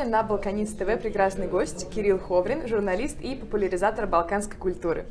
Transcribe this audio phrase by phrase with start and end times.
[0.00, 0.10] Здравствуйте!
[0.10, 5.04] Сегодня на Балканист ТВ прекрасный гость Кирилл Ховрин, журналист и популяризатор балканской культуры.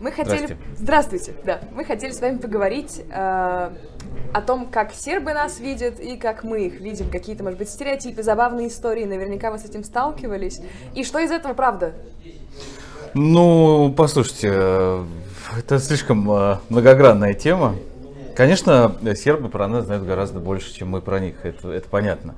[0.00, 0.46] Мы хотели...
[0.46, 0.56] Здрасте.
[0.76, 1.34] Здравствуйте!
[1.44, 3.70] Да, мы хотели с вами поговорить э,
[4.32, 7.08] о том, как сербы нас видят и как мы их видим.
[7.08, 9.04] Какие-то, может быть, стереотипы, забавные истории.
[9.04, 10.60] Наверняка вы с этим сталкивались.
[10.94, 11.92] И что из этого правда?
[13.14, 15.04] Ну, послушайте, э,
[15.56, 17.76] это слишком э, многогранная тема.
[18.34, 22.34] Конечно, сербы про нас знают гораздо больше, чем мы про них, это, это понятно.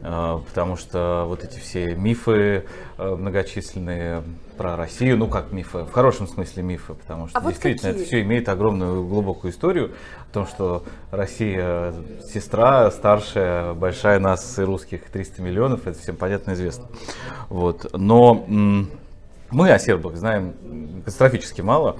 [0.00, 2.64] Э, Потому что вот эти все мифы
[2.98, 4.22] э, многочисленные
[4.56, 8.02] про Россию, ну как мифы, в хорошем смысле мифы, потому что А вот действительно какие?
[8.02, 9.92] это все имеет огромную глубокую историю
[10.28, 11.94] о том, что Россия
[12.32, 16.86] сестра старшая, большая нас и русских 300 миллионов, это всем понятно известно.
[17.48, 17.88] Вот.
[17.92, 18.46] Но
[19.50, 20.54] мы о сербах знаем
[21.04, 21.98] катастрофически мало.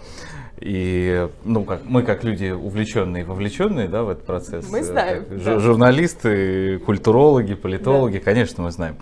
[0.61, 4.83] И ну, как, мы как люди увлеченные и вовлеченные да, в этот процесс, Мы э,
[4.83, 5.53] знаем, как да.
[5.55, 8.97] жу- журналисты, культурологи, политологи, конечно, мы знаем.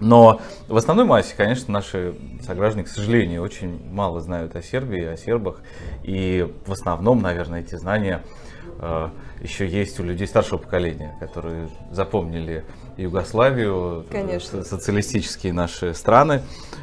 [0.00, 2.14] Но в основной массе, конечно, наши
[2.46, 5.60] сограждане, к сожалению, очень мало знают о Сербии, о сербах.
[6.04, 8.22] И в основном, наверное, эти знания
[8.80, 9.08] э,
[9.40, 12.64] еще есть у людей старшего поколения, которые запомнили
[12.96, 14.62] Югославию, э, Конечно.
[14.62, 16.42] со- социалистические наши страны.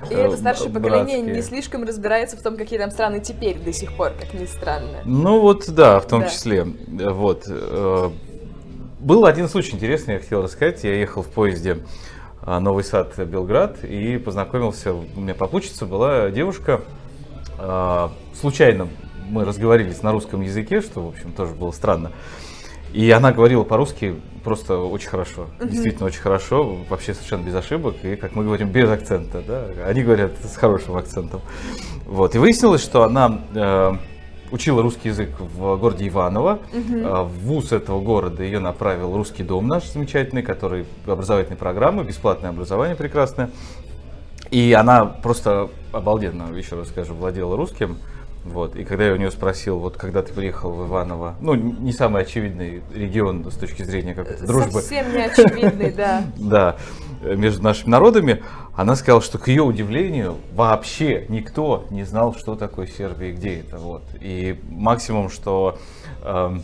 [0.09, 1.35] И э, это старшее поколение братские.
[1.35, 5.01] не слишком разбирается в том, какие там страны теперь до сих пор, как ни странно.
[5.05, 6.29] Ну вот да, в том Да.
[6.29, 6.59] числе.
[6.99, 7.43] Э, Вот.
[7.47, 8.09] э,
[8.99, 10.83] Был один случай интересный, я хотел рассказать.
[10.83, 11.77] Я ехал в поезде
[12.41, 16.81] а, Новый Сад Белград и познакомился, у меня попутчица была девушка.
[18.39, 18.87] Случайно
[19.29, 22.11] мы разговорились на русском языке, что, в общем, тоже было странно.
[22.93, 28.15] И она говорила по-русски просто очень хорошо, действительно очень хорошо, вообще совершенно без ошибок, и,
[28.15, 31.41] как мы говорим, без акцента, да, они говорят с хорошим акцентом.
[32.05, 33.94] Вот, и выяснилось, что она э,
[34.51, 36.59] учила русский язык в городе Иваново,
[37.05, 42.51] Э, в вуз этого города ее направил Русский дом наш замечательный, который образовательной программы, бесплатное
[42.51, 43.50] образование прекрасное.
[44.51, 47.97] И она просто обалденно, еще раз скажу, владела русским.
[48.45, 48.75] Вот.
[48.75, 52.22] И когда я у нее спросил, вот когда ты приехал в Иваново, ну, не самый
[52.22, 56.23] очевидный регион с точки зрения какой-то дружбы, Совсем не очевидный, да.
[56.38, 56.75] да,
[57.23, 58.44] э, между нашими народами,
[58.75, 63.61] она сказала, что к ее удивлению вообще никто не знал, что такое Сербия и где
[63.61, 63.78] это.
[63.78, 64.03] Вот.
[64.22, 65.79] И максимум, что
[66.23, 66.62] эм,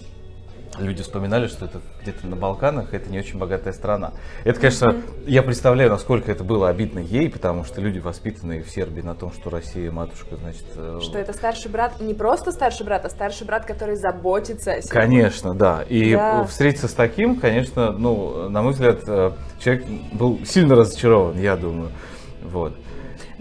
[0.79, 4.13] люди вспоминали, что это где-то на Балканах, это не очень богатая страна.
[4.43, 9.01] Это, конечно, я представляю, насколько это было обидно ей, потому что люди, воспитанные в Сербии
[9.01, 10.65] на том, что Россия матушка, значит...
[10.75, 14.81] э, Что это старший брат, не просто старший брат, а старший брат, который заботится о
[14.81, 14.91] себе.
[14.91, 15.83] Конечно, да.
[15.87, 16.43] И Да.
[16.45, 21.89] встретиться с таким, конечно, ну, на мой взгляд, э, человек был сильно разочарован, я думаю.
[22.43, 22.73] Вот.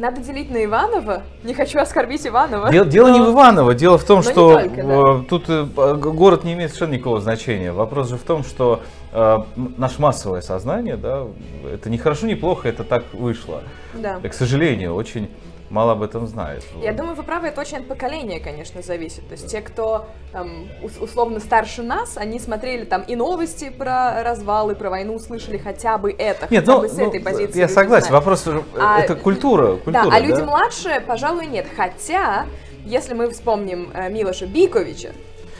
[0.00, 1.24] Надо делить на Иванова.
[1.44, 2.70] Не хочу оскорбить Иванова.
[2.72, 5.20] Дело, дело не в Иваново, дело в том, Но что только, да.
[5.20, 7.70] э, тут э, г- город не имеет совершенно никакого значения.
[7.70, 8.80] Вопрос же в том, что
[9.12, 9.38] э,
[9.76, 11.26] наше массовое сознание, да,
[11.70, 13.62] это не хорошо, не плохо, это так вышло.
[13.92, 14.20] Да.
[14.26, 15.28] К сожалению, очень
[15.70, 16.64] мало об этом знает.
[16.82, 19.26] Я думаю, вы правы, это очень от поколения, конечно, зависит.
[19.28, 24.22] То есть те, кто там, ус- условно старше нас, они смотрели там и новости про
[24.22, 27.58] развалы, про войну, слышали хотя бы это, Нет, хотя ну, бы с ну, этой позиции.
[27.58, 28.24] я люди согласен, знают.
[28.26, 30.44] вопрос э, А, это культура, культура, да, а люди да?
[30.44, 31.66] младшие, пожалуй, нет.
[31.76, 32.46] Хотя,
[32.84, 35.12] если мы вспомним э, Милоша Биковича,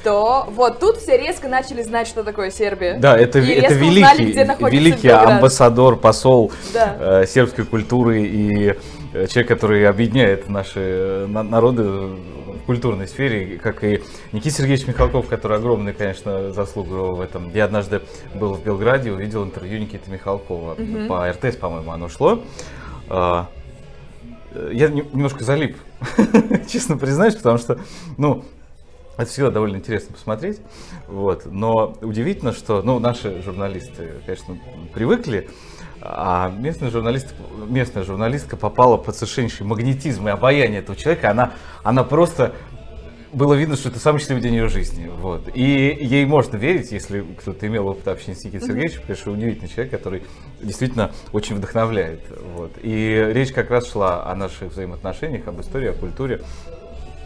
[0.02, 2.94] то вот тут все резко начали знать, что такое Сербия.
[2.98, 5.28] Да, это, И это резко узнали, великий, где великий Белград.
[5.34, 6.96] амбассадор, посол Да.
[7.22, 8.74] э, сербской культуры и
[9.12, 12.18] человек, который объединяет наши э, на- народы в
[12.66, 17.52] культурной сфере, как и Никита Сергеевич Михалков, который огромный, конечно, заслугу в этом.
[17.54, 18.02] Я однажды
[18.34, 20.76] был в Белграде, увидел интервью Никиты Михалкова.
[21.08, 22.42] По РТС, по-моему, оно шло.
[23.08, 23.48] А,
[24.52, 25.76] э, Я не- немножко залип,
[26.68, 27.80] честно признаюсь, потому что,
[28.16, 28.44] ну,
[29.16, 30.60] это всегда довольно интересно посмотреть.
[31.08, 31.44] Вот.
[31.46, 34.56] Но удивительно, что ну, наши журналисты, конечно,
[34.94, 35.48] привыкли,
[36.02, 37.34] а местная, журналист,
[37.68, 41.30] местная журналистка попала под совершеннейший магнетизм и обаяние этого человека.
[41.30, 41.52] Она,
[41.82, 42.54] она просто...
[43.32, 45.08] Было видно, что это самый счастливый день ее жизни.
[45.08, 45.50] Вот.
[45.54, 45.62] И
[46.00, 49.92] ей можно верить, если кто-то имел опыт общения с Никитой Сергеевичем, потому что удивительный человек,
[49.92, 50.24] который
[50.60, 52.22] действительно очень вдохновляет.
[52.56, 52.72] Вот.
[52.82, 56.42] И речь как раз шла о наших взаимоотношениях, об истории, о культуре.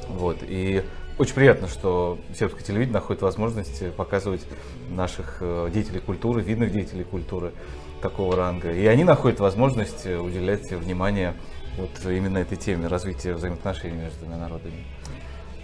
[0.09, 0.37] Вот.
[0.43, 0.82] И
[1.17, 4.43] очень приятно, что сербское телевидение находит возможность показывать
[4.91, 7.53] наших э, деятелей культуры, видных деятелей культуры
[8.05, 8.71] такого ранга.
[8.71, 11.33] И они находят возможность э, уделять внимание
[11.79, 14.85] вот именно этой теме развития взаимоотношений между народами.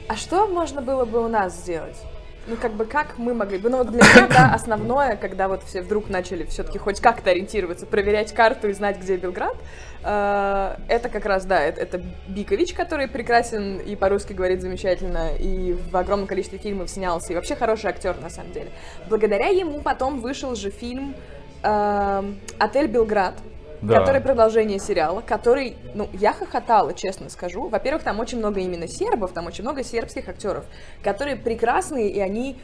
[0.09, 1.99] А что можно было бы у нас сделать?
[2.47, 3.69] Ну, как бы, как мы могли бы?
[3.69, 7.85] Ну, вот для меня, да, основное, когда вот все вдруг начали все-таки хоть как-то ориентироваться,
[7.85, 9.57] проверять карту и знать, где Белград,
[10.03, 15.75] э, это как раз, да, это, это Бикович, который прекрасен и по-русски говорит замечательно, и
[15.75, 18.71] в огромном количестве фильмов снялся, и вообще хороший актер, на самом деле.
[19.11, 21.15] Благодаря ему потом вышел же фильм
[21.63, 22.23] э,
[22.59, 23.35] «Отель Белград»,
[23.83, 23.99] Да.
[24.01, 27.69] который продолжение сериала, который, ну, я хохотала, честно скажу.
[27.69, 30.65] Во-первых, там очень много именно сербов, там очень много сербских актеров,
[31.03, 32.59] которые прекрасные, и они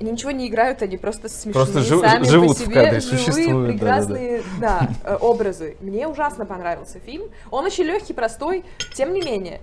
[0.00, 3.18] ничего не играют, они просто смешные Просто жив- сами живут по в себе, кадре, живые,
[3.18, 5.76] существуют, прекрасные, да, э, образы.
[5.80, 7.24] Мне ужасно понравился фильм.
[7.50, 8.64] Он очень легкий, простой,
[8.94, 9.60] тем не менее.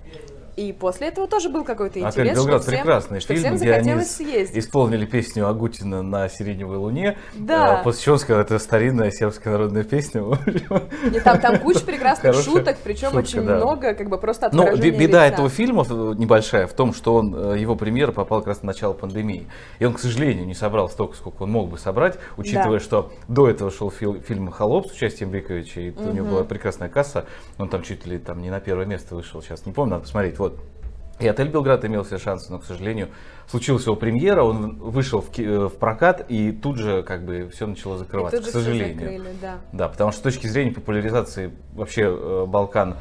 [0.57, 3.55] И после этого тоже был какой-то Отель интерес, Белград что всем, прекрасный что фильм, всем
[3.57, 4.57] где они съездить.
[4.57, 7.15] исполнили песню Агутина на Сиреневой Луне.
[7.35, 7.81] Да.
[7.81, 10.23] Э, После чего он сказал, это старинная сербская народная песня.
[11.13, 13.57] И там, там куча прекрасных Хорошая шуток, причем шутка, очень да.
[13.57, 15.33] много, как бы просто бе- беда лица.
[15.35, 18.67] этого фильма э, небольшая в том, что он, э, его премьера попала как раз на
[18.67, 19.47] начало пандемии.
[19.77, 22.83] И он, к сожалению, не собрал столько, сколько он мог бы собрать, учитывая, Да.
[22.83, 26.89] что до этого шел фил- фильм «Холоп» с участием Бриковича, и у него была прекрасная
[26.89, 27.25] касса.
[27.59, 30.39] Он там чуть ли там не на первое место вышел, сейчас не помню, надо посмотреть.
[30.39, 30.46] Вот.
[31.19, 33.09] И отель Белград имел все шансы, но, к сожалению,
[33.47, 37.65] случилась его премьера, он вышел в, э, в прокат, и тут же как бы все
[37.65, 38.99] начало закрываться, к сожалению.
[38.99, 39.57] закрыли, да.
[39.73, 42.97] Да, потому что с точки зрения популяризации вообще э, Балкан,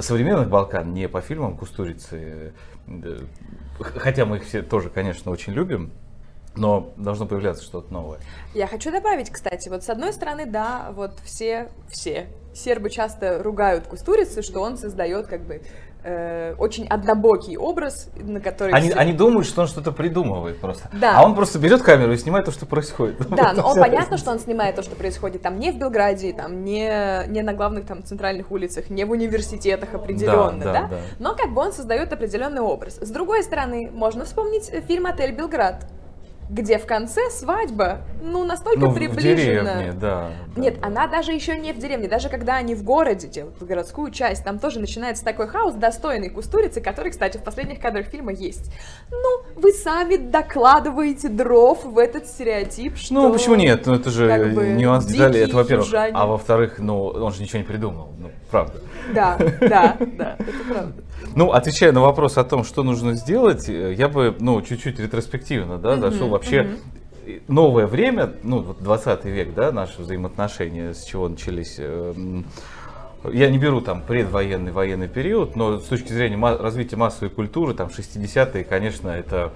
[0.00, 2.52] современных Балкан, не по фильмам Кустурицы,
[2.88, 3.18] э,
[3.78, 5.92] хотя мы их все тоже, конечно, очень любим,
[6.56, 8.18] но должно появляться что-то новое.
[8.54, 13.86] Я хочу добавить, кстати, вот с одной стороны, да, вот все, все сербы часто ругают
[13.86, 15.62] Кустурицы, что он создает как бы
[16.04, 20.88] э, очень однобокий образ, на который Они, все- они думают, что он что-то придумывает просто.
[20.92, 21.18] Да.
[21.18, 23.16] А он просто берет камеру и снимает то, что происходит.
[23.30, 24.18] Да, но он, понятно, разница.
[24.18, 27.86] что он снимает то, что происходит там не в Белграде, там не, не на главных
[27.86, 30.96] там центральных улицах, не в университетах определенно, Да, да, да, да.
[31.18, 32.98] Но как бы он создает определенный образ.
[33.00, 35.86] С другой стороны, можно вспомнить э, фильм «Отель Белград»,
[36.52, 39.34] где в конце свадьба, ну, настолько Ну, в- в приближена.
[39.34, 40.30] деревне, да.
[40.54, 40.60] да.
[40.60, 44.44] Нет, она даже еще не в деревне, даже когда они в городе делают городскую часть,
[44.44, 48.70] там тоже начинается такой хаос, достойный Кустурицы, который, кстати, в последних кадрах фильма есть.
[49.10, 53.14] Ну, вы сами докладываете дров в этот стереотип, что...
[53.14, 53.86] Ну, почему нет?
[53.86, 55.86] Ну, это же как бы нюанс детали, это во-первых.
[55.86, 56.12] южане.
[56.14, 58.78] А во-вторых, ну, он же ничего не придумал, ну, правда.
[59.14, 61.02] Да, да, да, это правда.
[61.34, 65.78] Ну, отвечая на вопрос о том, что нужно сделать, э, я бы, ну, чуть-чуть ретроспективно,
[65.78, 66.76] да, зашел вообще
[67.48, 71.76] новое время, ну, вот 20 век, да, наши взаимоотношения, с чего начались.
[71.78, 72.14] э,
[73.32, 77.88] Я не беру там предвоенный, военный период, но с точки зрения развития массовой культуры, там
[77.88, 79.52] 60-е, конечно, это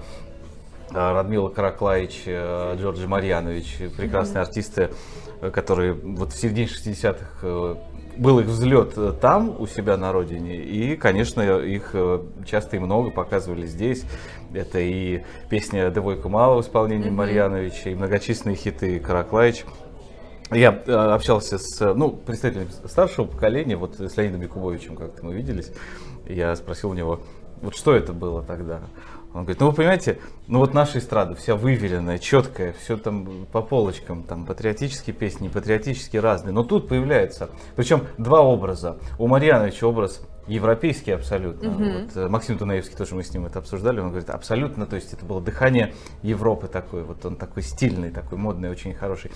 [0.91, 4.89] э, Радмила Караклаич, э, Джорджи Марьянович, прекрасные артисты,
[5.41, 7.75] э, которые вот в середине 60-х э,
[8.17, 12.79] был их взлет э, там, у себя на родине, и, конечно, их э, часто и
[12.79, 14.03] много показывали здесь.
[14.53, 19.65] Это и песня «Девой Кумала» в исполнении Марьяновича, и многочисленные хиты Караклаич.
[20.51, 25.71] Я э, общался с ну, представителем старшего поколения, вот с Леонидом Якубовичем, как-то мы виделись.
[26.25, 27.21] Я спросил у него,
[27.61, 28.81] вот что это было тогда?
[29.37, 33.61] Он говорит, ну вы понимаете, ну вот наша эстрада вся выверенная, четкая, все там по
[33.61, 36.53] полочкам, там патриотические песни, патриотические разные.
[36.53, 38.97] Но тут появляется, причем два образа.
[39.19, 41.69] У Марьяновича образ европейский абсолютно.
[41.69, 43.99] Вот, э, Максим Тунаевский тоже мы с ним это обсуждали.
[43.99, 45.93] Он говорит, абсолютно, то есть это было дыхание
[46.23, 47.03] Европы такое.
[47.03, 49.31] Вот он такой стильный, такой модный, очень хороший.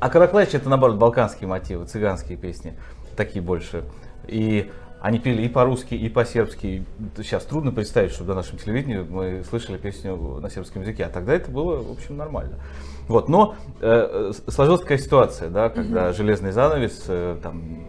[0.00, 2.78] А Караклач это наоборот балканские мотивы, цыганские песни,
[3.16, 3.84] такие больше.
[4.26, 4.70] И
[5.02, 6.84] они пели и по-русски, и по-сербски.
[7.16, 11.34] Сейчас трудно представить, что на нашем телевидении мы слышали песню на сербском языке, а тогда
[11.34, 12.60] это было, в общем, нормально.
[13.08, 17.84] Вот, но э, сложилась такая ситуация, да, когда железный занавес, э, там,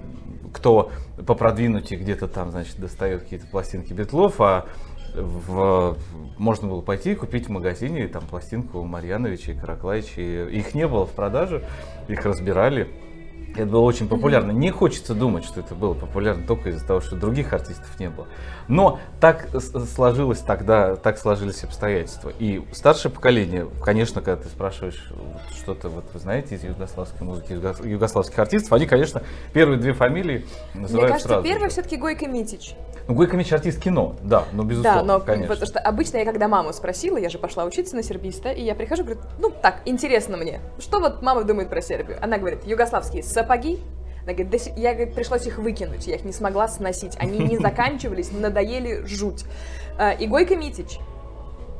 [0.54, 0.92] кто
[1.28, 4.66] по продвинутее где-то там, значит, достает какие-то пластинки Бетлов, а
[5.16, 5.96] в-
[6.40, 10.20] можно было пойти и купить в магазине там пластинку Марьяновича и Караклаича.
[10.20, 11.64] И Их не было в продаже,
[12.08, 12.88] их разбирали.
[13.56, 14.52] Это было очень популярно.
[14.52, 18.28] Не хочется думать, что это было популярно только из-за того, что других артистов не было.
[18.68, 19.48] Но так
[19.96, 22.32] сложилось тогда, так сложились обстоятельства.
[22.40, 25.08] И старшее поколение, конечно, когда ты спрашиваешь
[25.56, 29.22] что-то, вот вы знаете из югославской музыки, юго- югославских артистов, они, конечно,
[29.54, 31.44] первые две фамилии Мне называют кажется, сразу.
[31.44, 32.74] первый все-таки Гойко Митич.
[33.08, 35.48] Ну, Гойко Мич артист кино, да, ну, безусловно, Да, но конечно.
[35.48, 38.76] потому что обычно я когда маму спросила, я же пошла учиться на сербиста, и я
[38.76, 42.18] прихожу, говорю, ну так, интересно мне, что вот мама думает про Сербию?
[42.22, 43.80] Она говорит, югославские сапоги,
[44.24, 47.58] она говорит, «Да я говорит, пришлось их выкинуть, я их не смогла сносить, они не
[47.60, 49.44] заканчивались, надоели жуть.
[49.98, 50.98] А, И Гойко Митич.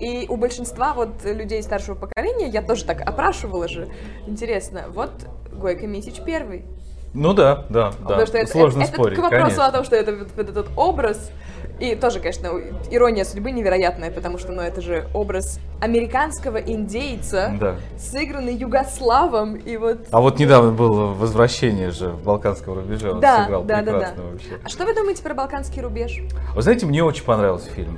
[0.02, 3.88] И у большинства вот людей старшего поколения, я тоже так опрашивала же,
[4.28, 5.12] интересно, вот
[5.54, 6.66] Гойко Митич первый.
[7.14, 7.98] Ну да, да, да.
[8.04, 9.66] Потому что это, Сложно это- это спорить, к вопросу конечно.
[9.68, 11.32] о том, что это этот образ,
[11.80, 12.50] и тоже, конечно,
[12.92, 17.76] ирония судьбы невероятная, потому что, ну, это же образ американского индейца, Да.
[17.98, 19.98] сыгранный Югославом, и вот...
[20.12, 24.24] А вот недавно было возвращение же в Балканского рубежа, он Да, сыграл да, да, прекрасно
[24.24, 24.30] да.
[24.32, 24.48] вообще.
[24.64, 26.22] А что вы думаете про Балканский рубеж?
[26.56, 27.98] Вы знаете, мне очень понравился фильм.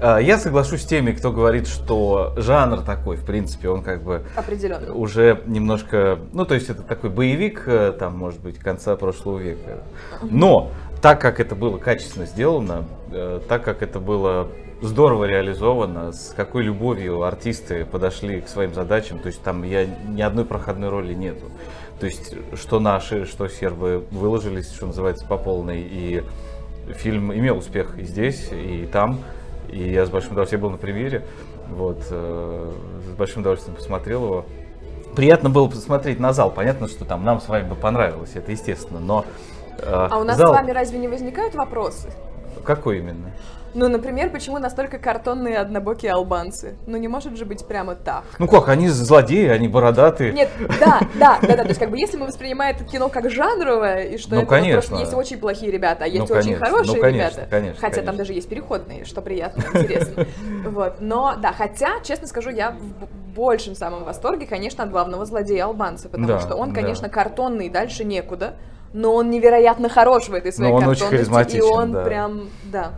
[0.00, 4.24] А, Я соглашусь с теми, кто говорит, что жанр такой, в принципе, он как бы
[4.36, 4.94] Определенно.
[4.94, 9.82] уже немножко, ну то есть это такой боевик, э, там, может быть, конца прошлого века.
[10.22, 10.70] Но
[11.02, 14.48] так как это было качественно сделано, э, так как это было
[14.82, 20.20] здорово реализовано, с какой любовью артисты подошли к своим задачам, то есть там я ни
[20.20, 21.46] одной проходной роли нету.
[22.00, 26.22] То есть что наши, что сербы выложились, что называется, по полной, и
[26.94, 29.20] фильм имел успех и здесь, и там,
[29.70, 31.24] и я с большим удовольствием был на премьере,
[31.70, 32.72] вот, э,
[33.12, 34.46] с большим удовольствием посмотрел его.
[35.16, 39.00] Приятно было посмотреть на зал, понятно, что там нам с вами бы понравилось, это естественно,
[39.00, 39.24] но
[39.78, 42.10] э, А у нас зал- с вами разве не возникают вопросы?
[42.64, 43.30] Какой именно?
[43.72, 46.76] Ну, например, почему настолько картонные однобокие албанцы?
[46.86, 48.24] Ну, не может же быть прямо так.
[48.38, 50.32] Ну как, они злодеи, они бородатые.
[50.32, 50.48] Нет,
[50.80, 51.62] да, да, да, да.
[51.62, 54.46] То есть, как бы, если мы воспринимаем это кино как жанровое, и что Ну, это
[54.46, 54.80] вот конечно.
[54.80, 57.50] просто есть очень плохие ребята, а есть Ну, очень конечно, хорошие ну, конечно, ребята.
[57.50, 58.18] конечно, хотя там конечно.
[58.18, 60.24] даже есть переходные, что приятно, интересно.
[60.64, 60.94] Вот.
[61.00, 62.74] Но, да, хотя, честно скажу, я
[63.36, 66.80] большем самом восторге, конечно, от главного злодея албанца, потому Да, что он, да.
[66.80, 68.54] конечно, картонный, дальше некуда.
[68.92, 72.04] Но он невероятно хорош в этой своей он очень картонности, и харизматичен, он да.
[72.04, 72.92] прям, да.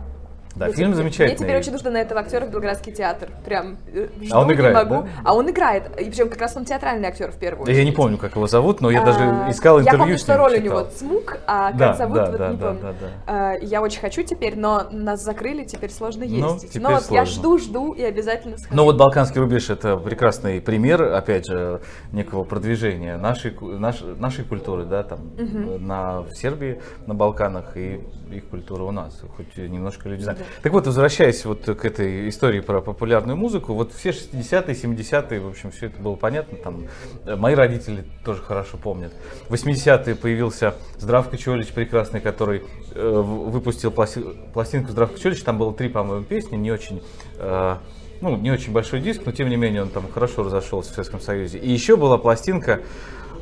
[0.55, 1.27] Да, Я фильм замечательный.
[1.37, 3.29] Мне теперь очень нужно на этого актера в Белградский театр.
[3.45, 5.03] Прям э, жду, А он играет, не могу.
[5.03, 5.09] да?
[5.23, 5.83] А он играет.
[6.01, 7.95] И причем как раз он театральный актер в первую Я не очередь.
[7.95, 10.41] помню, как его зовут, но я А, даже искал интервью Я помню, с что ним,
[10.41, 10.65] роль у читал.
[10.81, 12.81] него Цмук, а Да, как зовут, да, вот да, не да, помню.
[12.99, 16.71] да, А, Я очень хочу теперь, но нас закрыли, теперь сложно Ну, ездить.
[16.71, 17.33] теперь но вот я сложно.
[17.33, 18.75] жду, жду и обязательно схожу.
[18.75, 21.79] Ну вот Балканский рубеж это прекрасный пример, опять же,
[22.11, 27.77] некого продвижения нашей, ку- наш- нашей культуры, да, там, э, на, в Сербии, на Балканах
[27.77, 28.01] и
[28.31, 30.38] их культура у нас, хоть немножко люди знают.
[30.61, 35.47] Так вот, возвращаясь вот к этой истории про популярную музыку, вот все 60-е, 70-е, в
[35.47, 36.87] общем, все это было понятно, там,
[37.25, 39.13] э, мои родители тоже хорошо помнят.
[39.47, 45.73] В 80-е появился Здравко Чолич прекрасный, который э, выпустил пласти- пластинку Здравко Чолич, там было
[45.73, 47.01] три, по-моему, песни, не очень
[47.37, 47.75] э,
[48.21, 51.21] ну, не очень большой диск, но тем не менее он там хорошо разошелся в Советском
[51.21, 51.57] Союзе.
[51.57, 52.81] И еще была пластинка,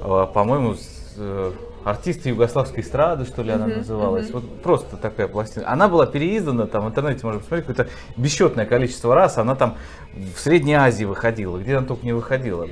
[0.02, 1.52] э, по-моему, с, э,
[1.90, 4.30] артисты югославской эстрады, что ли, она называлась.
[4.32, 5.70] Вот просто такая пластинка.
[5.70, 9.38] Она была переиздана, там в интернете можно посмотреть, какое-то бесчетное количество раз.
[9.38, 9.78] Она там
[10.14, 12.68] в Средней Азии выходила, где она только не выходила.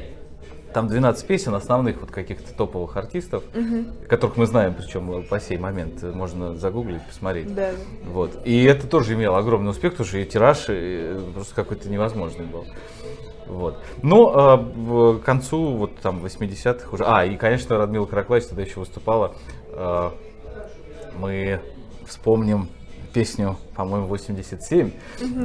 [0.74, 3.44] Там 12 песен основных вот каких-то топовых артистов,
[4.10, 7.56] которых мы знаем, причем по сей момент э, можно загуглить, посмотреть.
[7.56, 7.70] Да.
[8.04, 8.42] Вот.
[8.44, 12.66] И это тоже имело огромный успех, потому что и тираж э, просто какой-то невозможный был.
[13.48, 13.78] Вот.
[14.02, 17.04] Но э, к концу вот там 80-х уже...
[17.06, 19.34] А, и, конечно, Радмила Караклач тогда еще выступала.
[19.72, 20.10] Э,
[21.18, 21.62] мы
[22.06, 22.70] вспомним
[23.16, 24.92] песню, по-моему, 87,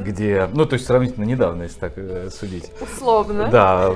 [0.05, 2.71] где, ну, то есть сравнительно недавно, если так э, судить.
[2.81, 3.49] Условно.
[3.51, 3.95] Да,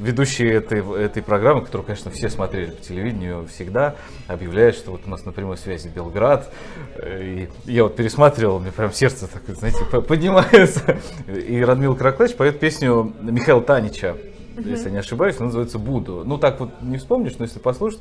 [0.00, 3.96] ведущий этой, этой программы, которую, конечно, все смотрели по телевидению всегда,
[4.28, 6.50] объявляет, что вот у нас на прямой связи Белград.
[6.96, 10.96] Э, И я вот пересматривал, мне прям сердце так, знаете, по- поднимается.
[11.28, 14.16] И Радмил Караклач поет песню Михаила Танича,
[14.56, 16.22] если не ошибаюсь, она называется «Буду».
[16.24, 18.00] Ну, так вот не вспомнишь, но если послушать,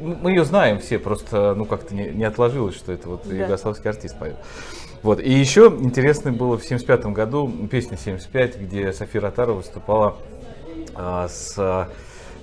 [0.00, 3.34] мы ее знаем все, просто, ну, как-то не, не отложилось, что это вот Да.
[3.34, 4.36] югославский артист поет.
[5.02, 5.20] Вот.
[5.20, 10.16] И еще интересно было в 75 году песня 75, где София Ротару выступала
[10.94, 11.88] а, с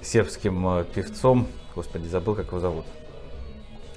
[0.02, 2.86] сербским а, певцом, господи, забыл, как его зовут.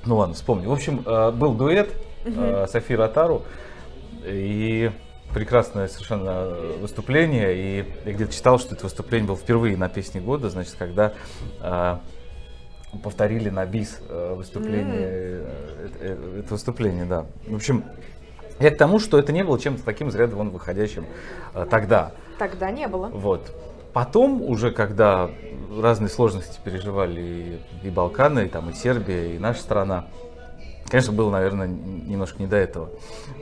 [0.04, 0.68] Ну ладно, вспомню.
[0.68, 1.90] В общем, а, был дуэт
[2.26, 3.42] а, Софии Ротару,
[4.26, 4.90] и
[5.34, 6.46] прекрасное совершенно
[6.80, 11.12] выступление, и я где-то читал, что это выступление было впервые на песне года, значит, когда
[11.60, 12.00] а,
[13.02, 15.46] повторили на бис э, выступление, э,
[15.80, 17.26] э, э, это выступление, да.
[17.46, 17.84] В общем,
[18.60, 21.06] я к тому, что это не было чем-то таким из ряда вон выходящим
[21.54, 22.12] э, тогда.
[22.38, 23.08] Тогда не было.
[23.08, 23.52] Вот.
[23.92, 25.30] Потом, уже когда
[25.80, 30.06] разные сложности переживали и, и Балканы, и, там, и Сербия, и наша страна,
[30.88, 32.90] конечно, было, наверное, немножко не до этого.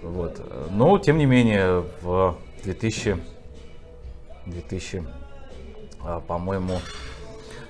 [0.02, 0.40] Вот.
[0.70, 3.16] Но, тем не менее, в 2000,
[4.46, 5.04] 2000
[6.04, 6.80] а, по-моему,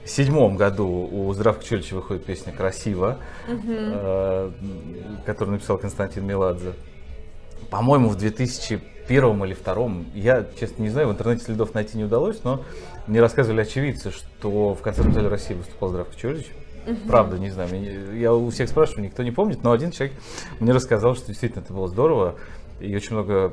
[0.05, 4.51] седьмом году у Здравка Чулича выходит песня «Красиво», э,
[5.27, 6.73] которую написал Константин Меладзе.
[7.71, 12.43] По-моему, в 2001 или 2002, я, честно, не знаю, в интернете следов найти не удалось,
[12.43, 12.63] но
[13.07, 16.17] мне рассказывали очевидцы, что в концертном зале России выступал Здравко
[16.85, 17.01] Чулич.
[17.07, 20.17] Правда, не знаю, я у всех спрашиваю, никто не помнит, но один человек
[20.61, 22.37] мне рассказал, что действительно это было здорово,
[22.81, 23.53] и очень много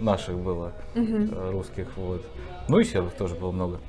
[0.00, 2.24] наших было э, русских, вот.
[2.68, 3.80] Ну и сербов тоже было много.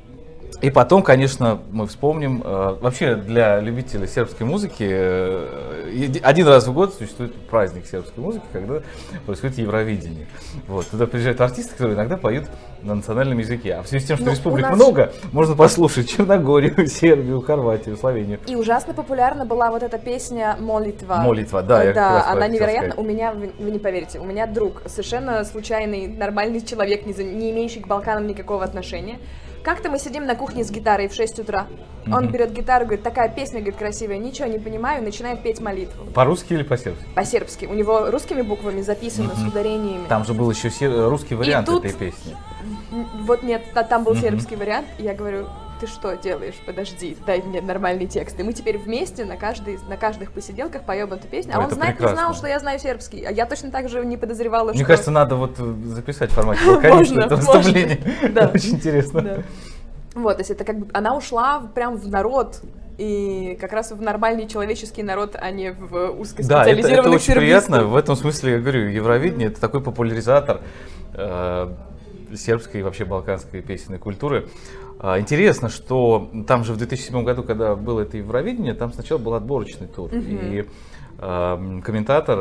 [0.62, 6.74] И потом, конечно, мы вспомним, э, вообще для любителей сербской музыки э, один раз в
[6.74, 8.82] год существует праздник сербской музыки, когда
[9.26, 10.28] происходит Евровидение.
[10.68, 12.46] Вот, туда приезжают артисты, которые иногда поют
[12.84, 13.74] на национальном языке.
[13.74, 17.98] А в связи с тем, что Ну, республик нас- много, можно послушать Черногорию, Сербию, Хорватию,
[17.98, 18.40] Словению.
[18.46, 21.16] И ужасно популярна была вот эта песня «Молитва».
[21.26, 22.94] Молитва, да, я Да, она невероятна.
[22.98, 27.24] У меня, вы, вы не поверите, у меня друг, совершенно случайный, нормальный человек, не, за-
[27.24, 29.18] не имеющий к Балканам никакого отношения.
[29.64, 31.68] Как-то мы сидим на кухне с гитарой в 6 утра.
[32.08, 32.32] Он Мгм.
[32.32, 36.06] берет гитару, говорит, такая песня, говорит, красивая, ничего не понимаю, и начинает петь молитву.
[36.16, 37.06] По-русски или по-сербски?
[37.14, 37.66] По-сербски.
[37.66, 39.50] У него русскими буквами записано, с Мгм.
[39.50, 40.08] ударениями.
[40.08, 42.36] Там же был еще сер- русский вариант тут- этой песни.
[43.26, 44.22] Вот нет, та- там был Мгм.
[44.22, 45.46] сербский вариант, и я говорю,
[45.82, 46.54] ты что делаешь?
[46.64, 48.40] Подожди, дай мне нормальный текст.
[48.40, 51.54] И мы теперь вместе на, каждой, на каждых посиделках поем эту песню.
[51.56, 52.18] А Ой, он это знает, не прекрасно.
[52.18, 53.26] знал, что я знаю сербский.
[53.26, 54.86] А я точно так же не подозревала, Мне что...
[54.86, 58.00] кажется, надо вот э, записать в формате вокалиста это выступление.
[58.32, 58.52] Да.
[58.54, 59.22] Очень интересно.
[59.22, 59.38] Да.
[60.14, 60.88] Вот, то есть это как бы...
[60.94, 62.62] Она ушла прям в народ,
[63.00, 67.26] и как раз в нормальный человеческий народ, а не в Да, это, это узкоспециализированных очень
[67.26, 67.66] сербистов.
[67.68, 67.84] приятно.
[67.86, 70.62] В этом смысле, я говорю, Евровидение это такой популяризатор
[71.16, 71.74] э,
[72.36, 74.48] сербской и вообще балканской песенной культуры.
[75.04, 79.34] А, Интересно, что там же в 2007 году, когда было это Евровидение, там сначала был
[79.34, 80.12] отборочный тур.
[80.14, 80.22] Мгм.
[80.22, 80.66] И
[81.18, 82.38] э, комментатор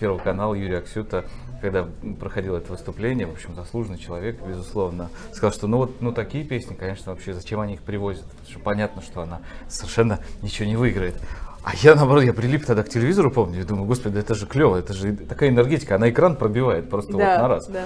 [0.00, 1.24] Первого канала Юрий Аксюта,
[1.60, 1.86] когда
[2.18, 6.74] проходило это выступление, в общем, заслуженный человек, безусловно, сказал, что ну вот ну, такие песни,
[6.74, 8.24] конечно, вообще зачем они их привозят?
[8.24, 11.14] Потому что понятно, что она совершенно ничего не выиграет.
[11.62, 14.46] А я, наоборот, я прилип тогда к телевизору, помню, и думаю, господи, да это же
[14.46, 17.68] клево, это же такая энергетика, она экран пробивает просто вот на Да, раз.
[17.68, 17.84] да.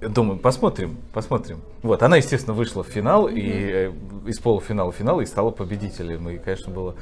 [0.00, 1.60] Думаю, посмотрим, посмотрим.
[1.82, 3.92] Вот, она, естественно, вышла в финал, и э,
[4.26, 6.26] из полуфинала в финал, и стала победителем.
[6.30, 6.94] И, конечно, было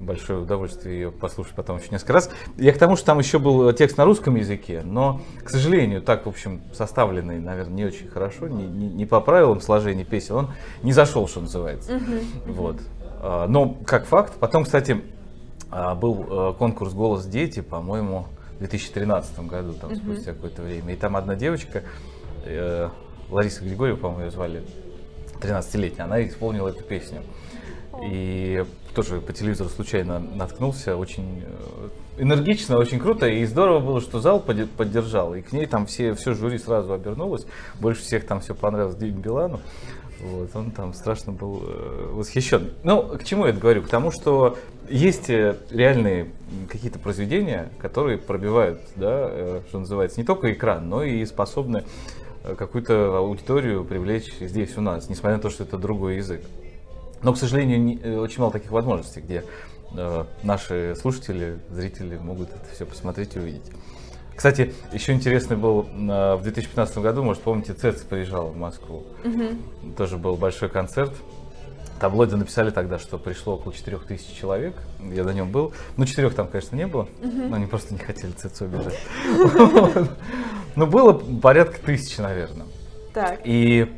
[0.00, 2.30] большое удовольствие ее послушать потом еще несколько раз.
[2.56, 6.26] Я к тому, что там еще был текст на русском языке, но, к сожалению, так,
[6.26, 10.50] в общем, составленный, наверное, не очень хорошо, не, не- не по правилам сложения песен, он
[10.82, 12.00] не зашел, что называется.
[12.46, 12.76] Вот.
[13.22, 15.02] А, Но, как факт, потом, кстати,
[15.70, 18.26] а, был э, конкурс «Голос дети», по-моему,
[18.56, 19.98] в 2013 году, там, Мгм.
[20.00, 20.94] спустя какое-то время.
[20.94, 21.82] И там одна девочка,
[22.44, 22.88] э,
[23.30, 24.62] Лариса Григорьева, по-моему, ее звали,
[25.40, 27.22] 13-летняя, она исполнила эту песню.
[28.02, 31.88] И тоже по телевизору случайно наткнулся, очень э,
[32.22, 36.34] энергично, очень круто, и здорово было, что зал поддержал, и к ней там все, все
[36.34, 37.46] жюри сразу обернулось,
[37.78, 39.60] больше всех там все понравилось Диме Билану,
[40.20, 42.70] вот, он там страшно был э, восхищен.
[42.84, 43.82] Ну, к чему я это говорю?
[43.82, 46.30] К тому, что есть реальные
[46.68, 51.84] какие-то произведения, которые пробивают, да, что называется, не только экран, но и способны
[52.56, 56.42] какую-то аудиторию привлечь здесь у нас, несмотря на то, что это другой язык.
[57.22, 59.44] Но, к сожалению, не- э, очень мало таких возможностей, где
[59.94, 63.70] э, наши слушатели, зрители могут это все посмотреть и увидеть.
[64.34, 69.04] Кстати, еще интересный был э, в 2015 году, может, помните, Цец приезжал в Москву.
[69.22, 69.94] Мгм.
[69.98, 71.12] Тоже был большой концерт.
[72.00, 74.74] Таблоиды написали тогда, что пришло около 4000 человек.
[75.12, 75.74] Я на нем был.
[75.98, 77.06] Ну, четырех там, конечно, не было.
[77.20, 78.98] Но они просто не хотели Цецу обижать.
[80.76, 82.66] Ну, было порядка тысячи, наверное.
[83.12, 83.40] Так.
[83.44, 83.90] И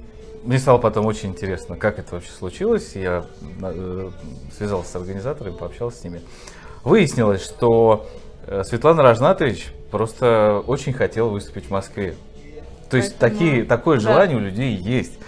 [0.42, 2.92] мне стало потом очень интересно, как это вообще случилось.
[2.94, 3.24] Я
[3.62, 4.10] э,
[4.56, 6.22] связался с организаторами, пообщался с ними.
[6.82, 8.06] Выяснилось, что
[8.46, 12.16] э, Светлана Рожнатович просто очень хотела выступить в Москве.
[12.90, 14.02] То есть Поэтому- такие, такое да.
[14.02, 15.18] желание у людей есть.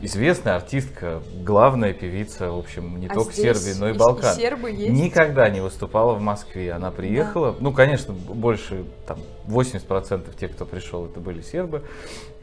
[0.00, 4.36] Известная артистка, главная певица, в общем, не А только Сербии, но и и- и Балкан.
[4.36, 4.92] сербы есть?
[4.92, 6.70] Никогда не выступала в Москве.
[6.72, 7.56] Она приехала.
[7.58, 11.82] Ну, конечно, больше, там, 80% тех, кто пришел, это были сербы.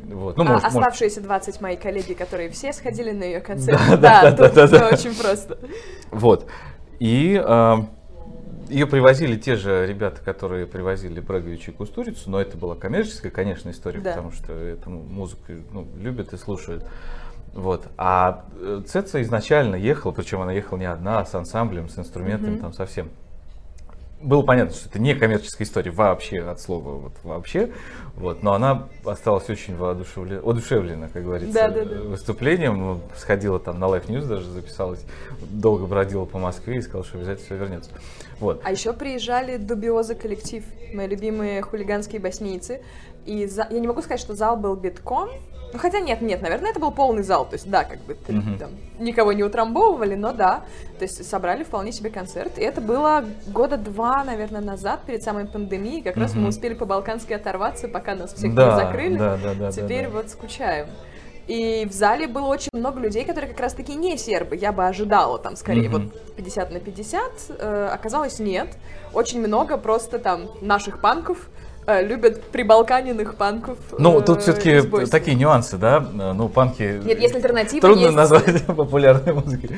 [0.03, 0.35] Вот.
[0.35, 3.79] Ну, А может, может, оставшиеся 20 мои коллеги, которые все сходили на ее концерт.
[3.89, 4.89] Да, Да, да, да, тут да, да.
[4.93, 5.57] очень просто.
[6.11, 6.47] Вот.
[6.99, 7.75] И э,
[8.67, 13.69] ее привозили те же ребята, которые привозили Бреговича и Кустурицу, но это была коммерческая, конечно,
[13.69, 14.09] история, Да.
[14.11, 16.83] потому что эту музыку ну, любят и слушают.
[17.55, 17.83] Вот.
[17.97, 22.51] А э, Цеца изначально ехала, причем она ехала не одна, а с ансамблем, с инструментами,
[22.51, 22.59] Мгм.
[22.61, 23.09] там совсем.
[24.21, 27.71] Было понятно, что это не коммерческая история вообще, от слова вот вообще,
[28.15, 31.95] вот, но она осталась очень воодушевлена, воодушевлена, как говорится, Да-да-да.
[32.01, 35.05] выступлением, Ну, сходила там на Live News даже записалась,
[35.41, 37.91] долго бродила по Москве и сказала, что обязательно все вернется.
[38.39, 38.61] Вот.
[38.63, 40.63] А еще приезжали Дубиоза коллектив,
[40.93, 42.81] мои любимые хулиганские боснийцы.
[43.25, 45.29] И за- я не могу сказать, что зал был битком.
[45.73, 47.45] Ну, хотя нет, нет, наверное, это был полный зал.
[47.45, 48.57] То есть, да, как бы Мгм.
[48.57, 50.63] там никого не утрамбовывали, но да.
[50.99, 52.57] То есть собрали вполне себе концерт.
[52.57, 56.01] И это было года два, наверное, назад, перед самой пандемией.
[56.01, 59.17] Как раз мы успели по-балкански оторваться, пока нас всех Да, не закрыли.
[59.17, 60.11] да, да, да, да, Теперь да.
[60.11, 60.87] вот скучаем.
[61.47, 64.55] И в зале было очень много людей, которые как раз-таки не сербы.
[64.55, 66.09] Я бы ожидала там скорее Мгм.
[66.09, 67.31] вот 50 на 50.
[67.59, 68.69] Э, оказалось, нет.
[69.13, 71.49] Очень много просто там наших панков.
[71.87, 73.77] Э, любят прибалканенных панков.
[73.97, 77.01] Ну, э, тут все-таки такие нюансы, да, ну, панки...
[77.03, 79.71] Нет, есть альтернатива, Трудно есть- назвать популярной музыкой.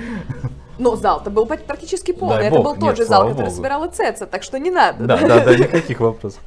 [0.80, 2.38] Но зал-то был пр- практически полный.
[2.38, 3.56] Дай Это бог, был тот нет, же зал, слава который богу.
[3.56, 5.06] собирала Цеца, так что не надо.
[5.06, 6.42] Да, да, да, никаких вопросов.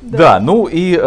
[0.00, 1.00] Да, ну и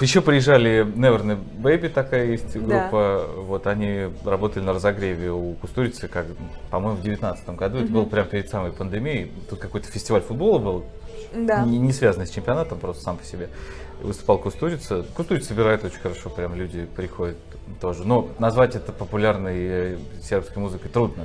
[0.00, 3.26] еще приезжали Never Baby, такая есть группа.
[3.36, 6.26] Вот они работали на разогреве у Кустурицы, как,
[6.70, 7.78] по-моему, в девятнадцатом году.
[7.78, 9.32] Это было прямо перед самой пандемией.
[9.50, 10.84] Тут какой-то фестиваль футбола был,
[11.32, 11.64] Да.
[11.64, 13.48] не, не связанный с чемпионатом, просто сам по себе.
[14.00, 15.04] Выступал Кустурица.
[15.14, 17.36] Кустурица собирает очень хорошо, прям люди приходят
[17.80, 18.04] тоже.
[18.04, 21.24] Но назвать это популярной э, сербской музыкой трудно,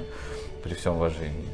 [0.64, 1.46] при всем уважении.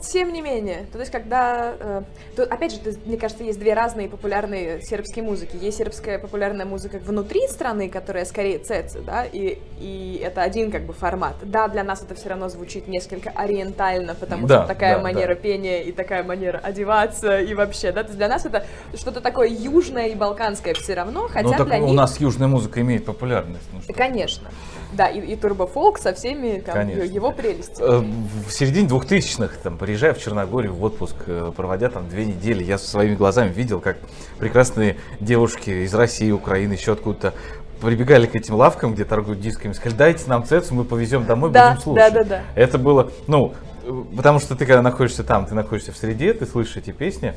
[0.00, 1.74] Тем не менее, то есть когда...
[1.78, 2.02] э,
[2.36, 5.56] тут, опять же, то мне кажется, есть две разные популярные сербские музыки.
[5.60, 10.84] Есть сербская популярная музыка внутри страны, которая скорее цецы, да, и, и это один как
[10.86, 11.36] бы формат.
[11.42, 15.34] Да, для нас это все равно звучит несколько ориентально, потому Да, что такая да, манера
[15.34, 15.40] да.
[15.40, 19.48] пения и такая манера одеваться и вообще, да, то есть для нас это что-то такое
[19.48, 21.96] южное и балканское все равно, хотя ну так для у них...
[21.96, 23.68] нас южная музыка имеет популярность.
[23.72, 23.92] ну что.
[23.92, 24.48] Конечно.
[24.92, 27.02] Да, и, и турбофолк со всеми там, Конечно.
[27.02, 27.86] его прелестями.
[27.88, 32.64] Э, В середине 2000-х, там, приезжая в Черногорию в отпуск, э, проводя там две недели,
[32.64, 33.98] я своими глазами видел, как
[34.38, 37.34] прекрасные девушки из России, Украины, еще откуда-то
[37.80, 41.70] прибегали к этим лавкам, где торгуют дисками, сказали, дайте нам цецу, мы повезем домой, Да,
[41.70, 42.12] будем слушать.
[42.12, 42.42] да, да, да.
[42.54, 46.46] Это было, ну, э, потому что ты когда находишься там, ты находишься в среде, ты
[46.46, 47.34] слышишь эти песни,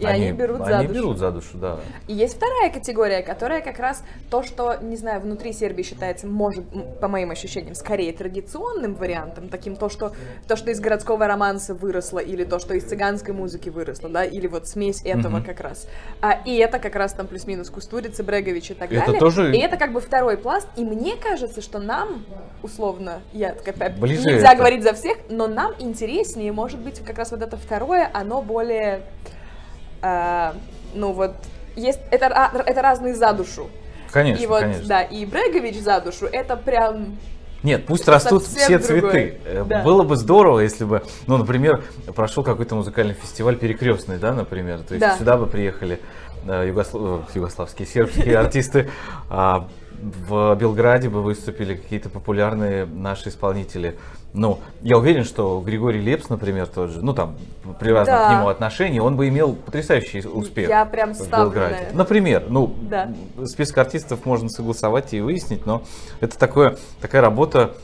[0.00, 0.98] И они берут за они душу.
[1.00, 1.78] берут за душу, да.
[2.08, 6.64] И есть вторая категория, которая как раз то, что, не знаю, внутри Сербии считается, может,
[7.00, 10.12] по моим ощущениям, скорее традиционным вариантом, таким то, что
[10.48, 14.46] то, что из городского романса выросло, или то, что из цыганской музыки выросло, да, или
[14.46, 15.44] вот смесь этого Мгм.
[15.44, 15.86] как раз.
[16.20, 19.20] А, и это как раз там плюс-минус Кустурица, Брегович и так Это далее.
[19.20, 20.68] тоже- И это как бы второй пласт.
[20.76, 22.24] И мне кажется, что нам,
[22.62, 24.56] условно, я так опять- Ближе нельзя это.
[24.56, 29.02] говорить за всех, но нам интереснее, может быть, как раз вот это второе, оно более
[30.02, 30.54] а,
[30.94, 31.32] ну вот,
[31.76, 32.26] есть, это,
[32.66, 33.68] это разные за душу.
[34.12, 34.86] Конечно, и вот, конечно.
[34.86, 37.16] да, и Брегович за душу, это прям...
[37.62, 38.80] Нет, пусть Это растут все другое.
[38.80, 39.40] цветы.
[39.44, 39.82] Э, Да.
[39.82, 41.84] Было бы здорово, если бы, ну, например,
[42.16, 44.78] прошел какой-то музыкальный фестиваль перекрестный, да, например.
[44.78, 45.16] То есть Да.
[45.18, 48.88] сюда бы приехали э, югослав- э, югославские, сербские артисты,
[49.28, 49.68] а
[50.28, 53.98] в Белграде бы выступили какие-то популярные наши исполнители.
[54.32, 57.36] Ну, я уверен, что Григорий Лепс, например, тот же, ну там,
[57.80, 58.28] при разном Да.
[58.28, 60.68] к нему отношении, он бы имел потрясающий успех.
[60.70, 61.74] Я прям в ставлю Белграде.
[61.74, 61.96] на это.
[61.96, 63.10] Например, ну, Да.
[63.44, 65.82] список артистов можно согласовать и выяснить, но
[66.20, 67.74] это такое, такая работа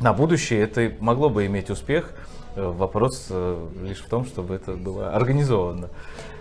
[0.00, 2.12] на будущее, это могло бы иметь успех.
[2.56, 5.88] Э, Вопрос э, лишь в том, чтобы это было организовано.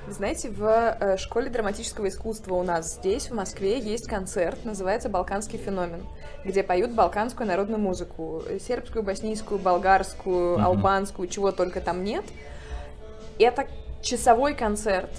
[0.10, 5.60] Знаете, в э, школе драматического искусства у нас здесь, в Москве, есть концерт, называется «Балканский
[5.60, 6.02] феномен»,
[6.46, 8.42] где поют балканскую народную музыку.
[8.66, 10.66] Сербскую, боснийскую, болгарскую, Мгм.
[10.66, 12.24] албанскую, чего только там нет.
[13.38, 13.68] Это
[14.02, 15.10] часовой концерт.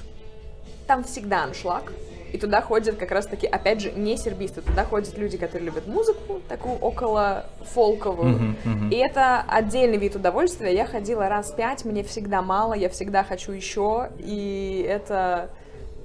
[0.87, 1.92] Там всегда аншлаг.
[2.32, 4.60] И туда ходят как раз-таки, опять же, не сербисты.
[4.60, 8.28] Туда ходят люди, которые любят музыку, такую около фолковую.
[8.28, 8.90] Мгм, мгм.
[8.90, 10.74] И это отдельный вид удовольствия.
[10.74, 15.50] Я ходила раз пять, мне всегда мало, я всегда хочу еще, и это,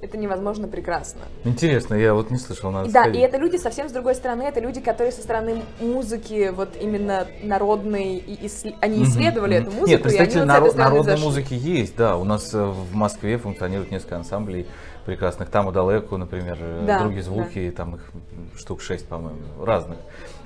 [0.04, 1.22] это невозможно прекрасно.
[1.44, 3.22] Интересно, я вот не слышал, надо И да, и сходить.
[3.22, 8.16] это люди совсем с другой стороны, это люди, которые со стороны музыки, вот именно народной,
[8.16, 9.62] и иссле- они Мгм, исследовали мгм.
[9.62, 11.24] эту музыку, Нет, и представители вот с этой наро- стороны народной зашли.
[11.26, 12.16] музыки есть, да.
[12.16, 14.66] У нас э, в Москве функционирует несколько ансамблей
[15.06, 15.48] прекрасных.
[15.50, 18.10] Там Далеко, например, э, Да, другие звуки, там их
[18.56, 19.96] штук шесть, по-моему, разных.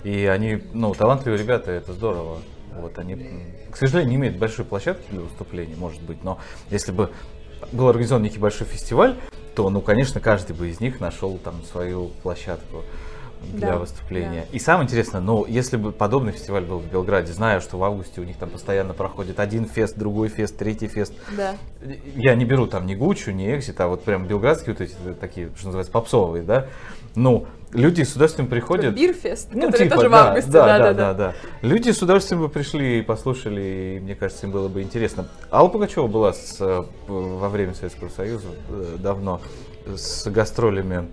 [0.05, 2.39] И они, ну, талантливые ребята, это здорово.
[2.81, 3.17] Вот они,
[3.73, 6.39] к сожалению, не имеют большой площадки для выступлений, может быть, но
[6.71, 7.11] если бы
[7.73, 9.17] был организован некий большой фестиваль,
[9.59, 12.85] то, ну, конечно, каждый бы из них нашел там свою площадку
[13.55, 14.47] для Да, выступления.
[14.53, 18.21] И самое интересное, ну, если бы подобный фестиваль был в Белграде, знаю, что в августе
[18.21, 21.13] у них там постоянно проходит один фест, другой фест, третий фест.
[21.37, 21.57] Да.
[22.15, 25.49] Я не беру там ни Гуччу, ни Экзит, а вот прям белградские вот эти такие,
[25.57, 26.69] что называется, попсовые, да.
[27.17, 28.95] Ну, люди с удовольствием приходят.
[28.95, 31.35] Бирфест, Ну, который типа, тоже в да, августе, да, да, да, да, да.
[31.63, 35.29] Люди с удовольствием бы пришли и послушали, и мне кажется, им было бы интересно.
[35.51, 39.41] Алла Пугачева была с, э, во время Советского Союза э, давно
[39.87, 41.09] с гастролями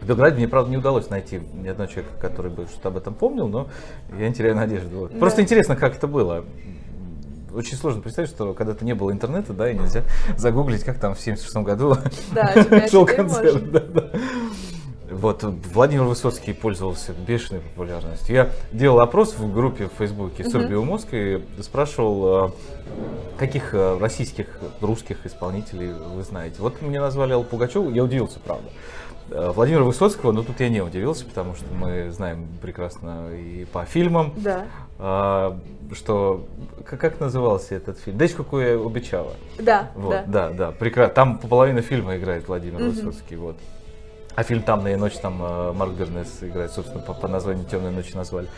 [0.00, 0.36] в Белграде.
[0.36, 3.68] Мне, правда, не удалось найти ни одного человека, который бы что-то об этом помнил, но
[4.18, 4.94] я не теряю надежды.
[4.96, 5.18] Вот.
[5.18, 5.42] Просто Да.
[5.42, 6.44] интересно, как это было.
[7.52, 10.04] Очень сложно представить, что когда-то не было интернета, да, и нельзя
[10.36, 11.96] загуглить, как там в 76 году
[12.32, 12.54] Да,
[12.88, 13.70] шел концерт.
[13.72, 14.10] да, да.
[15.20, 18.34] Вот Владимир Высоцкий пользовался бешеной популярностью.
[18.34, 22.50] Я делал опрос в группе в Фейсбуке Сурбио Мозг и спрашивал, э,
[23.38, 24.46] каких э, российских,
[24.80, 26.56] русских исполнителей вы знаете.
[26.60, 28.70] Вот мне назвали Аллу Пугачеву, я удивился, правда.
[29.30, 33.84] Э, Владимира Высоцкого, но тут я не удивился, потому что мы знаем прекрасно и по
[33.84, 34.64] фильмам, Да.
[34.98, 35.60] а,
[35.92, 36.46] что
[36.86, 38.16] как, как назывался этот фильм?
[38.16, 39.34] Десь какое обещала.
[39.58, 40.24] Да, Вот, да.
[40.26, 41.14] да, да, прекрасно.
[41.14, 42.90] Там половина фильма играет Владимир Мгм.
[42.92, 43.56] Высоцкий, вот.
[44.36, 48.14] А фильм «Тамная ночь» там э, Марк Бернес играет, собственно, по, по названию «Темная ночь»
[48.14, 48.48] назвали.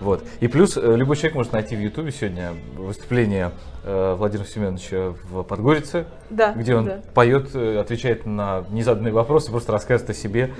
[0.00, 0.24] Вот.
[0.40, 3.50] И плюс э, любой человек может найти в Ютубе сегодня выступление
[3.82, 7.00] э, Владимира Семеновича в Подгорице, Да, где он да.
[7.14, 10.54] поет, э, отвечает на незаданные вопросы, просто рассказывает о себе.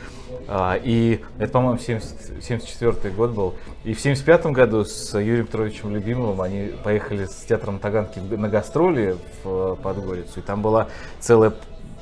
[0.48, 3.54] А, И это, по-моему, 70 74 год был.
[3.84, 9.16] И в 75 году с Юрием Петровичем Любимовым они поехали с театром Таганки на гастроли
[9.44, 10.40] в Подгорицу.
[10.40, 10.88] И там была
[11.20, 11.52] целая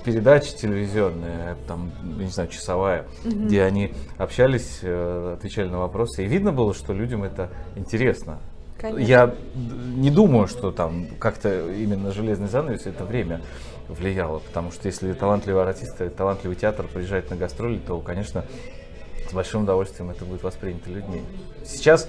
[0.06, 6.24] передача телевизионная, там, не знаю, часовая, где они общались, э, отвечали на вопросы.
[6.24, 8.38] И видно было, что людям это интересно.
[8.78, 9.00] Конечно.
[9.00, 9.34] Я
[9.96, 13.40] не думаю, что там как-то именно железный занавес это время
[13.88, 18.44] влияло, потому что если талантливый артист, и талантливый театр приезжает на гастроли, то, конечно,
[19.28, 21.22] с большим удовольствием это будет воспринято людьми.
[21.64, 22.08] Сейчас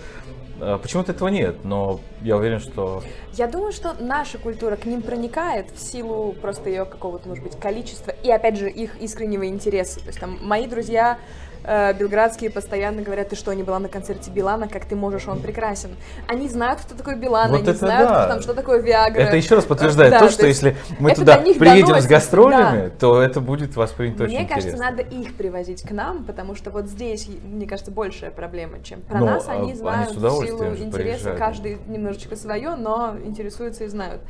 [0.59, 3.03] э, почему-то этого нет, но я уверен, что
[3.33, 7.57] Я думаю, что наша культура к ним проникает в силу просто ее какого-то, может быть,
[7.59, 9.99] количества и, опять же, их искреннего интереса.
[9.99, 11.17] То есть там мои друзья
[11.63, 15.41] э, белградские постоянно говорят, ты что, не была на концерте Билана, как ты можешь, он
[15.41, 15.89] прекрасен.
[16.27, 18.19] Они знают, кто такой Билан, Вот они знают, да.
[18.23, 19.19] кто там, что такое Виагра.
[19.19, 22.09] это еще раз подтверждает Да, то, то что есть если мы туда приедем с доносится,
[22.09, 22.89] гастролями, да.
[22.99, 24.91] то это будет воспринято Мне очень кажется, интересно.
[24.91, 29.19] надо их привозить к нам, потому что вот здесь, мне кажется, большая проблема, чем про
[29.19, 29.45] Ну, нас.
[29.47, 33.87] а Они они с знают в удовольствием силу интереса, каждый немножечко свое, но интересуются и
[33.87, 34.21] знают.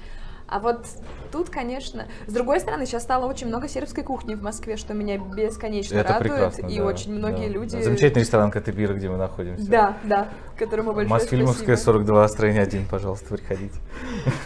[0.47, 0.86] А вот
[1.31, 5.17] тут, конечно, с другой стороны, сейчас стало очень много сербской кухни в Москве, что меня
[5.17, 7.53] бесконечно Это радует, и да, очень многие да.
[7.53, 7.81] люди.
[7.81, 9.69] Замечательный ресторан Катыбира, где мы находимся.
[9.69, 11.97] Да, да, которому большое Мосфильмовская, спасибо.
[11.97, 13.75] 42, строение 1, пожалуйста, приходите.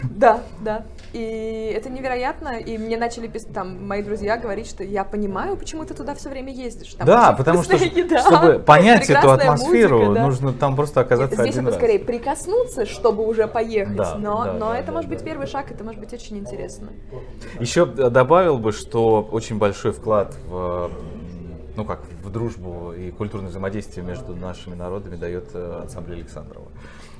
[0.02, 0.84] Да, да.
[1.12, 2.58] И это невероятно.
[2.58, 6.28] И мне начали писать, там, мои друзья говорить, что я понимаю, почему ты туда все
[6.30, 6.94] время ездишь.
[6.94, 10.26] Там да, потому что, еда, чтобы понять эту атмосферу, музыка, да.
[10.26, 11.76] нужно там просто оказаться Здесь один это раз.
[11.76, 13.96] скорее прикоснуться, чтобы уже поехать.
[13.96, 15.24] Да, но да, но да, это да, может быть да.
[15.24, 16.88] первый шаг, это может быть очень интересно.
[17.60, 20.90] Еще добавил бы, что очень большой вклад в,
[21.76, 26.68] ну как, в дружбу и культурное взаимодействие между нашими народами дает э, ансамбль Александрова.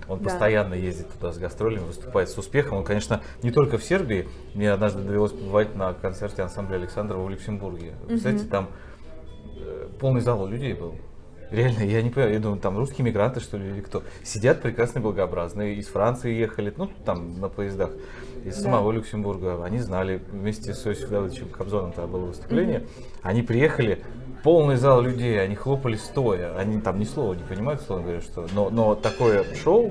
[0.08, 0.24] Он Да.
[0.24, 2.78] постоянно ездит туда с гастролями, выступает с успехом.
[2.78, 4.28] Он, конечно, не только в Сербии.
[4.54, 7.92] Мне однажды довелось побывать на концерте ансамбля Александрова в Люксембурге.
[8.08, 8.68] Представляете, там
[9.58, 10.94] э, полный зал людей был.
[11.50, 14.02] Реально, я не понимаю, я думаю, там русские мигранты, что ли, или кто.
[14.24, 17.90] Сидят прекрасные, благообразные, из Франции ехали, ну, там, на поездах,
[18.44, 18.62] из Да.
[18.62, 19.64] самого Люксембурга.
[19.64, 22.85] Они знали, вместе с Иосифом Давыдовичем Кобзоном тогда было выступление.
[23.22, 24.02] Они приехали,
[24.42, 26.57] полный зал людей, они хлопали стоя.
[26.57, 28.46] Они там ни слова не понимают, словно говоря, что...
[28.55, 29.90] Но, но такое шоу,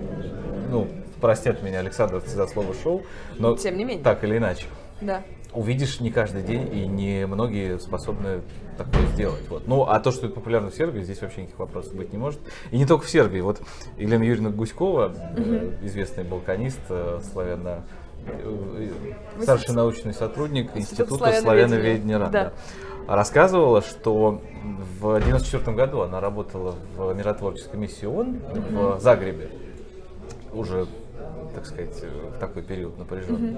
[0.69, 0.87] ну,
[1.19, 3.03] простят меня Александровцы за слово шоу,
[3.37, 4.03] но Тем не менее.
[4.03, 4.65] так или иначе
[5.01, 5.21] Да.
[5.53, 8.41] увидишь не каждый день, и не многие способны
[8.77, 9.47] такое сделать.
[9.49, 9.67] Вот.
[9.67, 12.39] Ну, а то, что это популярно в Сербии, здесь вообще никаких вопросов быть не может.
[12.71, 13.39] И не только в Сербии.
[13.41, 13.61] Вот
[13.97, 17.83] Елена Юрьевна Гуськова, э, известный балканист, э, славяно
[19.41, 22.17] старший научный сотрудник Института Института славяноведения.
[22.19, 22.53] РАН, Да.
[23.07, 24.41] рассказывала, что
[24.99, 29.49] в 94 году она работала в миротворческой миссии ООН в Загребе,
[30.53, 30.85] уже,
[31.55, 33.57] так сказать, в такой период напряженный.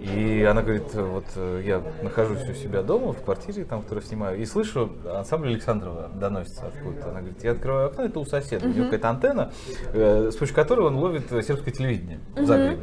[0.00, 4.40] И она говорит, вот э, я нахожусь у себя дома, в квартире, там, которую снимаю,
[4.40, 7.10] и слышу, ансамбль Александрова доносится откуда-то.
[7.10, 9.52] Она говорит, я открываю окно, это у соседа, у него какая-то антенна,
[9.92, 12.80] э, с помощью которой он ловит э, сербское телевидение в Загребе.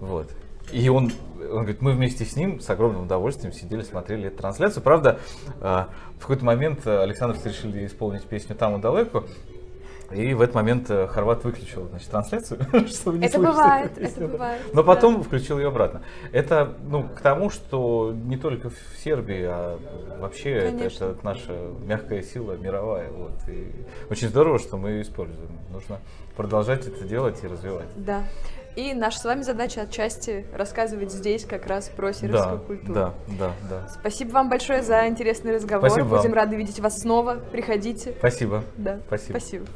[0.00, 0.30] Вот.
[0.72, 4.82] И он, он говорит, мы вместе с ним с огромным удовольствием сидели, смотрели эту трансляцию.
[4.82, 5.20] Правда,
[5.60, 5.84] э,
[6.18, 9.24] в какой-то момент Александровцы решили исполнить песню «Там далеко»,
[10.10, 14.00] и в этот момент э, Хорват выключил значит, трансляцию, чтобы не Это слышать бывает, это
[14.00, 14.28] песню.
[14.28, 14.94] бывает, Но да.
[14.94, 16.02] потом включил ее обратно.
[16.32, 19.78] Это ну, к тому, что не только в Сербии, а
[20.18, 21.52] вообще это, это наша
[21.84, 23.10] мягкая сила мировая.
[23.10, 23.32] Вот.
[23.48, 23.70] И
[24.08, 25.50] очень здорово, что мы ее используем.
[25.70, 25.98] Нужно
[26.36, 27.88] продолжать это делать и развивать.
[27.96, 28.24] Да.
[28.78, 32.94] И наша с вами задача отчасти рассказывать здесь как раз про сербскую Да, культуру.
[32.94, 33.88] да, да, да.
[33.88, 35.90] Спасибо вам большое за интересный разговор.
[35.90, 36.18] Спасибо вам.
[36.22, 37.38] Будем рады видеть вас снова.
[37.50, 38.14] Приходите.
[38.20, 38.62] Спасибо.
[38.76, 39.00] Да.
[39.08, 39.40] Спасибо.
[39.40, 39.66] Спасибо.